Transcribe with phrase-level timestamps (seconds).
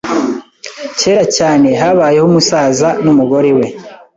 [0.99, 3.65] Kera cyane., habayeho umusaza numugore we.